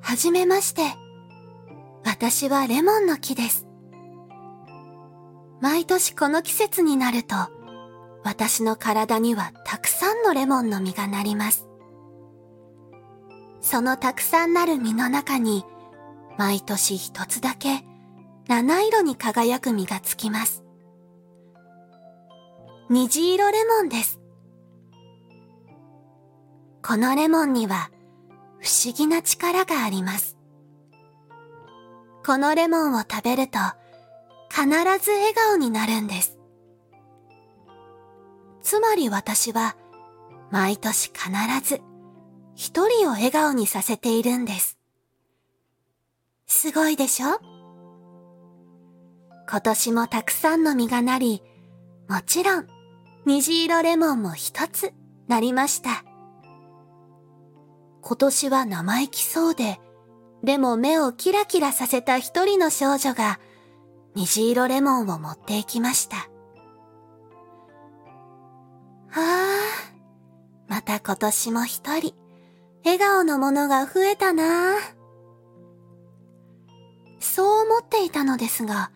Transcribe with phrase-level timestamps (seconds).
[0.00, 0.82] はじめまして。
[2.04, 3.66] 私はレモンの木です。
[5.60, 7.34] 毎年この季節になると、
[8.24, 11.68] 私の体にはたくさんのレモンの実がなります。
[13.60, 15.64] そのたくさんなる実の中に、
[16.36, 17.84] 毎年一つだけ
[18.48, 20.64] 七色に輝く実がつきます。
[22.88, 24.17] 虹色レモンです。
[26.88, 27.90] このレモンには
[28.60, 30.38] 不思議な力があります。
[32.24, 33.58] このレモンを食べると
[34.48, 34.64] 必
[35.04, 36.38] ず笑顔になるんです。
[38.62, 39.76] つまり私は
[40.50, 41.28] 毎年必
[41.62, 41.82] ず
[42.54, 44.78] 一人を笑顔にさせているんです。
[46.46, 47.38] すごいでしょ？
[49.46, 51.42] 今年もたくさんの実がなり、
[52.08, 52.66] もちろん
[53.26, 54.94] 虹色レモンも一つ
[55.26, 56.02] なりました。
[58.08, 59.78] 今年は生意気そうで、
[60.42, 63.38] でも目をキラキラさせた一人の少女が
[64.14, 66.16] 虹色レモンを持っていきました。
[69.10, 69.48] はあ、
[70.68, 72.14] また今年も一人、
[72.82, 74.72] 笑顔のものが増えたな
[77.20, 78.90] そう思っていたのですが、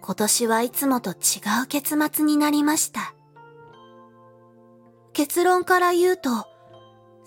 [0.00, 3.16] 今年はいつもと違う結末になりました。
[5.12, 6.46] 結論から言うと、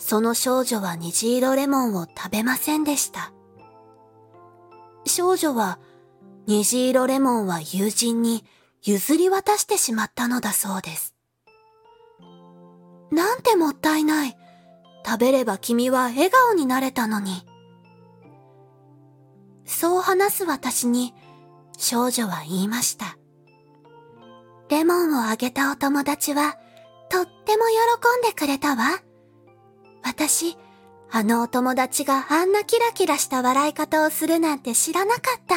[0.02, 3.32] その少女は虹色レモンを食べませんでした。
[5.06, 5.80] 少女は
[6.48, 8.44] 虹色レモンは友人に
[8.82, 11.16] 譲り渡してしまったのだそうです。
[13.12, 14.36] なんてもったいない。
[15.06, 17.46] 食べれば君は笑顔になれたのに。
[19.66, 21.14] そう話す私に
[21.78, 23.18] 少女は言いました。
[24.68, 26.58] レモンをあげたお友達は
[27.10, 27.66] とっても
[28.24, 29.00] 喜んでくれたわ。
[30.04, 30.58] 私、
[31.12, 35.56] あのお友達があんなキラキラした笑い方をするなんて知らなかった。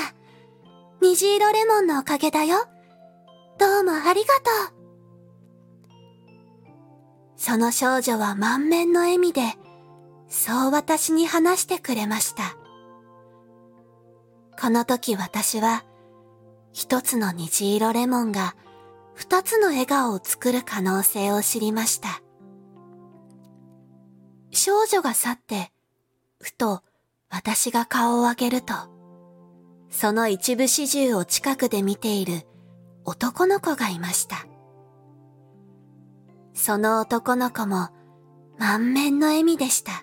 [1.01, 2.67] 虹色レモンのおかげだよ。
[3.59, 4.75] どうもありがとう。
[7.37, 9.43] その少女は満面の笑みで、
[10.29, 12.57] そう私に話してくれました。
[14.61, 15.85] この時私は、
[16.73, 18.57] 一つの虹色レモンが
[19.15, 22.23] 二つの笑顔を作る可能性を知りました。
[24.75, 25.71] 少女が去って、
[26.41, 26.83] ふと
[27.31, 28.75] 私が顔を上げると、
[29.89, 32.43] その一部始終を近くで見ている
[33.05, 34.45] 男の子がいました。
[36.55, 37.91] その男の子も
[38.59, 40.03] 満面の笑みでした。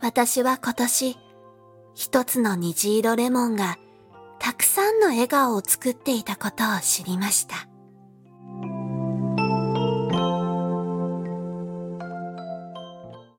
[0.00, 1.18] 私は今年、
[1.94, 3.76] 一つの虹色レモンが
[4.38, 7.68] たくさんの笑顔を作っていたことを知りました。